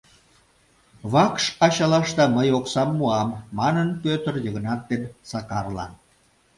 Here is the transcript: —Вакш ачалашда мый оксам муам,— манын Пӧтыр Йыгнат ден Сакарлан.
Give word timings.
—Вакш 1.13 1.43
ачалашда 1.65 2.25
мый 2.35 2.49
оксам 2.59 2.89
муам,— 2.97 3.29
манын 3.57 3.89
Пӧтыр 4.03 4.35
Йыгнат 4.45 4.81
ден 4.89 5.03
Сакарлан. 5.29 5.91